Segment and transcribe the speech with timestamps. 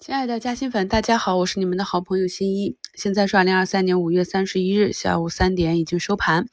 [0.00, 2.74] 亲爱的嘉兴粉，大家好，我是你们的好朋友新一。
[2.94, 6.48] 现在是二零二三年五月三十一日下午三点，已经收盘。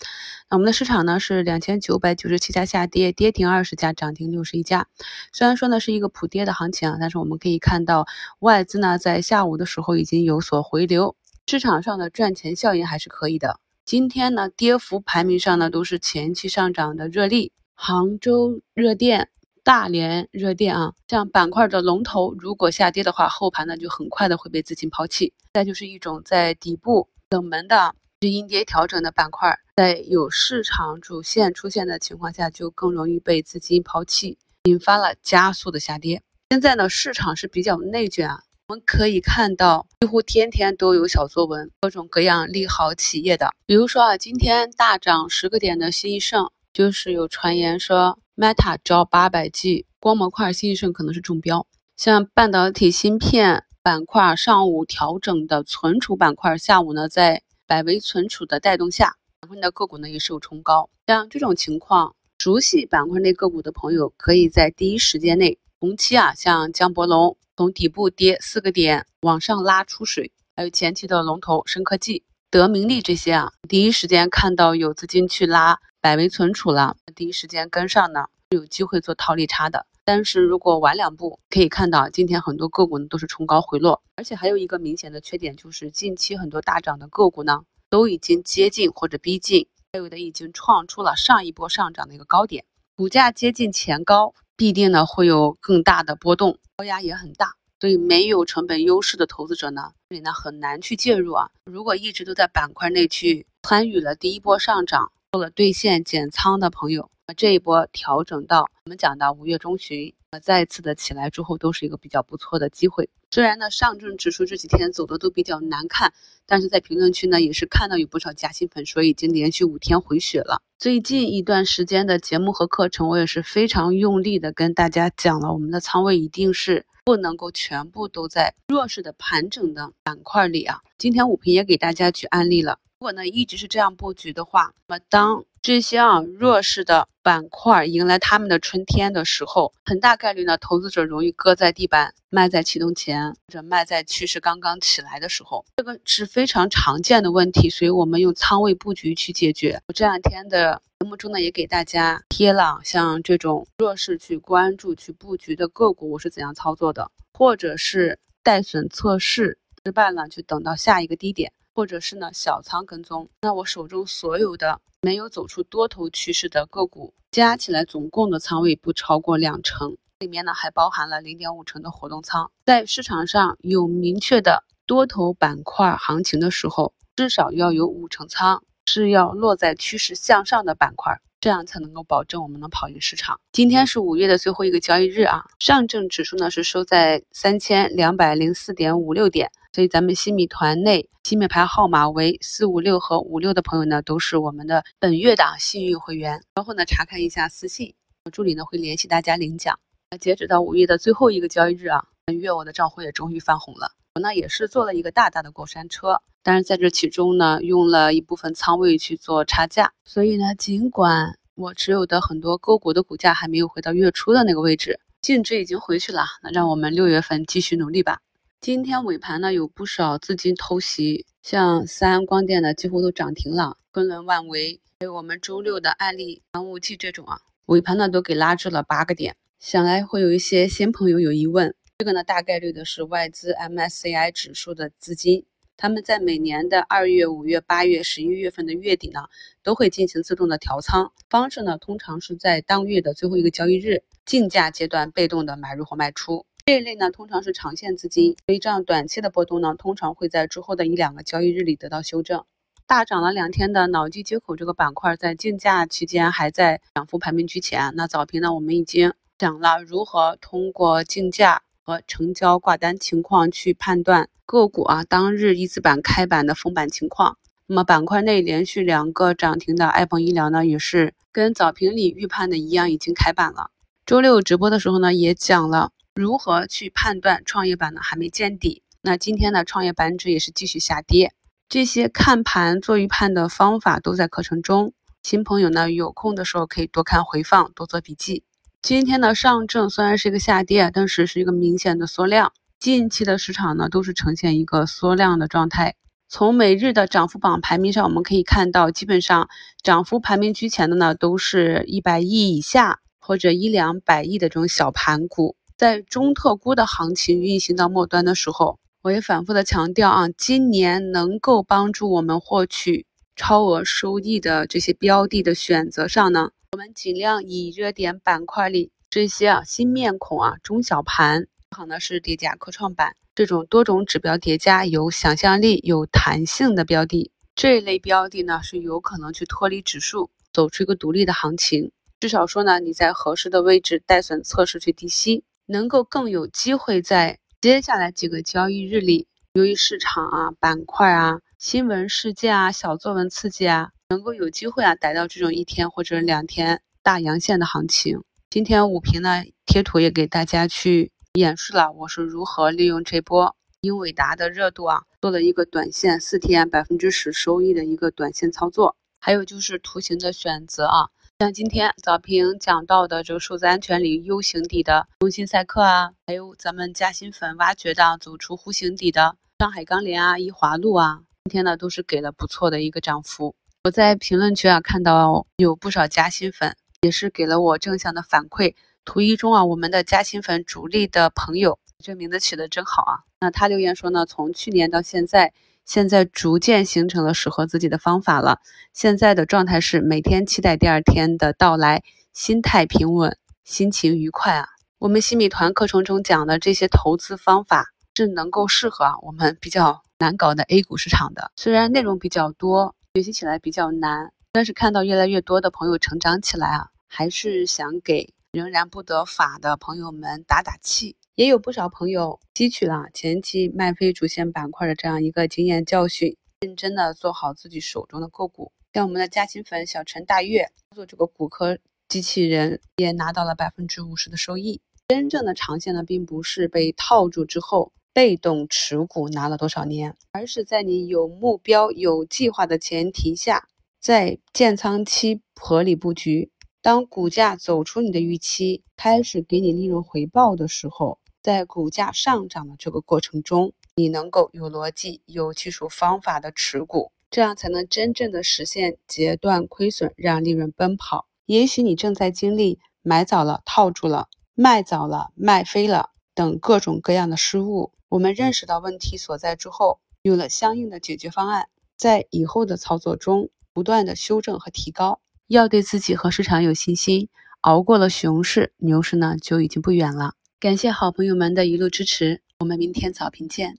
[0.49, 4.87] 那我们的市场呢是两千九百九十七家下跌，跌停二十家，涨停六十一家。
[5.31, 8.05] 虽然说呢是一个普跌的行情啊，但是我们可以看到
[8.39, 13.61] 外资呢在下午的时候已经有所回流，市场上的赚钱效应还是可以的。
[13.85, 19.29] 今天呢跌幅排名上呢都是前期上涨的热力，杭州热电。
[19.67, 25.33] 大连热电啊，像板块的龙头，如果下跌的话，后盘呢就很快的会被资金抛弃。
[25.53, 36.21] 再就是一种在底部冷门的是阴跌调整的板块，在有市场主线出现的情况下，就更容易被资金抛弃，引发了加速的下跌。
[36.49, 48.17] 现在呢，市场是比较内卷啊，我们可以看到几乎天天都有小作文，各种各样利好企业的，比如说啊，今天大涨十个点的新易盛，就是有传言说。
[48.37, 51.65] Meta 只要八百 G 光模块，新胜可能是中标。
[51.95, 60.87] 像半导体芯片板块，上午调整的存储板块，下午呢在百威存储的带动下，板块的个股呢也是有冲高。
[61.07, 75.79] 像这种情况，熟悉板块内个股的朋友，可以在第一时间内，同期啊，像江博龙从底部跌四个点往上拉出水，还有前期的龙头深科技、德明利这些啊，第一时间看到有资金去拉。
[75.99, 79.87] 百威存储了，第一时间跟上呢，是有机会做套利差的。
[80.05, 92.63] 但是如果晚两步，可以看到今天很多个股呢都是冲高回落，而且还有一个明显的缺点，就是近期很多大涨的个股呢都已经接近或者逼近，还有的已经创出了上一波上涨的一个高点，
[92.95, 97.55] 股价接近前高，必定呢会有更大的波动，高压也很大。
[97.79, 101.49] 所以没有成本优势的投资者呢，这里呢很难去介入啊。
[101.65, 105.11] 如果一直都在板块内去参与了第一波上涨。
[105.37, 113.07] 做了兑现减仓的朋友，这一波调整到我们讲到五月中旬，那再次的起来之后，都是一个比较不错的机会。
[113.29, 116.11] 虽然呢，上证指数这几天走的都比较难看，
[116.47, 120.59] 但是在评论区呢，也是看到有不少加薪粉说已经连续五天回血了。
[120.79, 130.79] 最近一段时间的节目和课程，我也是非常用力的跟大家讲了，我们的仓位一定是不能够全部都在弱势的盘整的板块里啊。
[130.97, 132.79] 今天武平也给大家举案例了。
[132.99, 149.79] 如果呢一直是这样布局的话，那么当这些啊弱势的板块迎来他们的春天的时候，很大概率呢投资者容易搁在地板，卖在启动前，或者卖在趋势刚刚起来的时候，这个是非常常见的问题，所以我们用仓位布局去解决。
[149.87, 161.53] 我这两天的节目中呢也给大家贴了，像这种弱势去关注去布局的个股，我是怎样操作的，或者是带损测试失败了，就等到下一个低点。
[161.77, 172.49] 或者是呢小仓跟踪，那我手中所有的没有走出多头趋势的个股，加起来总共的仓位不超过两成，里面呢还包含了零点五成的活动仓。
[172.65, 181.21] 在市场上有明确的多头板块行情的时候，至少要有五成仓是要落在趋势向上的板块。
[181.39, 183.39] 这样才能够保证我们能跑赢市场。
[183.51, 196.41] 今天是五月的最后一个交易日啊，上证指数呢是收在三千两百零四点五六点，所以咱们新米团内新米牌号码为四五六和五六的朋友呢，都是我们的本月的幸运会员。
[196.55, 197.93] 然后呢，查看一下私信，
[198.31, 199.79] 助理呢会联系大家领奖。
[200.11, 203.91] 那截止到五月的最后一个交易日啊，本月我的账户也终于翻红了。
[204.15, 206.21] 我呢也是做了一个大大的过山车。
[206.41, 218.19] 但是在这其中呢，用了一部分仓位去做差价，所以呢，尽管我持有的很多个股的股价还没有回到月初的那个位置，净值已经回去了，那让我们六月份继续努力吧。
[218.59, 229.37] 今天尾盘呢，有不少资金偷袭，像三安光电的几乎都涨停了，昆仑万维，还有我们周六的案例防务剂这种啊，尾盘呢都给拉至了八个点。
[229.59, 235.45] 想来会有一些新朋友有疑问，这个呢大概率的是外资 MSCI 指数的资金。
[235.77, 239.21] 他们在每年的二月、五月、八月、十一月份的月底呢，
[239.61, 246.46] 都会进行自动的调仓方式呢，通常是在当月的最后一个交易日竞价阶段被动的买入或卖出。
[246.67, 252.43] 这一类呢，通常是长线资金，所以这样短期的波动呢，通常会在之后的一两个交易日里得到修正。
[252.85, 257.93] 大涨了两天的脑机接口这个板块，在竞价期间还在涨幅排名居前。
[257.95, 261.61] 那早评呢，我们已经讲了如何通过竞价。
[261.85, 267.37] 和成交挂单情况去判断个股啊，当日一字板开板的封板情况。
[267.65, 273.71] 那么板块内连续两个涨停的爱鹏医疗呢，也是跟早评里预判的一样，已经开板了。
[274.05, 278.83] 周六直播的时候呢，也讲了如何去判断创业板呢还没见底。
[279.01, 281.33] 那今天呢，创业板指也是继续下跌。
[281.69, 288.43] 这些看盘做预判的方法都在课程中，新朋友呢有空的时候可以多看回放，多做笔记。
[288.81, 292.53] 今天的上证虽然是一个下跌，但是是一个明显的缩量。
[292.79, 295.95] 近期的市场呢，都是呈现一个缩量的状态。
[296.29, 299.49] 从每日的涨幅榜排名上，我们可以看到，基本上
[299.83, 305.56] 涨幅排名居前的呢，都是一百亿以下或者一两百亿的这种小盘股。
[305.77, 331.91] 在中特估的行情运行到末端的时候，我也反复的强调啊，今年能够帮助我们获取超额收益的这些标的的选择上呢，我们尽量以热点板块里这些啊新面孔啊中小盘，好呢是叠加科创板这种多种指标叠加有想象力、有弹性的标的，这类标的呢是有可能去脱离指数，走出一个独立的行情。
[332.19, 337.39] 至少说呢，你在合适的位置带损测试去低吸，能够更有机会在。
[337.59, 348.21] 接下来几个交易日里，由于市场啊、板块啊、新闻事件啊、小作文刺激啊，能够有机会啊逮到这种一天或者两天大阳线的行情。
[348.51, 358.95] 今天五平呢贴图也给大家去演示了，我是如何利用这波英伟达的热度啊，做了一个短线四天百分之十收益的一个短线操作。
[359.19, 361.09] 还有就是图形的选择啊。
[361.39, 373.53] 像今天早评讲到的这个数字安全里 U 型底的中芯赛克啊，还有咱们嘉兴粉挖掘的走出弧形底的上海钢联啊、一华路啊，今天呢都是给了不错的一个涨幅。
[373.83, 378.73] 我在评论区啊看到有不少嘉兴粉也是给了我正向的反馈。
[379.05, 383.21] 图一中啊，我们的嘉兴粉主力的朋友，这名字起的真好啊。
[383.39, 385.53] 那他留言说呢，从去年到现在。
[385.87, 388.59] 现在逐渐形成了适合自己的方法了。
[388.93, 392.03] 现在的状态是每天期待第二天的到来，
[392.33, 394.67] 心态平稳，心情愉快啊。
[394.99, 401.51] 我们新米团课程中讲的这些投资方法是能够适合我们比较难搞的 A 股市场的。
[401.55, 411.15] 虽然内容比较多，学习起来比较难，但是看到越来越多的朋友成长起来啊，还是想给仍然不得法的朋友们打打气。
[411.37, 418.71] 也有不少朋友吸取了前期卖飞主线板块的这样一个经验教训，认真的做好自己手中的个股。
[418.91, 421.77] 像我们的嘉兴粉小陈大悦做这个骨科
[422.09, 424.81] 机器人，也拿到了百分之五十的收益。
[425.09, 433.67] 真正的长线呢，并不是被套住之后被动持股拿了多少年，而是在你有目标、有计划的前提下，
[434.01, 436.49] 在建仓期合理布局。
[436.81, 441.19] 当股价走出你的预期，开始给你利润回报的时候。
[441.47, 451.25] 在股价上涨的这个过程中，你能够有逻辑、有技术方法的持股，这样才能真正的实现截断亏损，让利润奔跑。
[451.45, 457.93] 也许你正在经历买早了套住了、卖早了卖飞了等各种各样的失误。
[458.09, 465.21] 我们认识到问题所在之后，有了相应的解决方案，在以后的操作中不断的修正和提高。
[465.47, 467.29] 要对自己和市场有信心，
[467.61, 470.33] 熬过了熊市，牛市呢就已经不远了。
[470.59, 473.77] 感谢好朋友们的一路支持，我们明天早评见。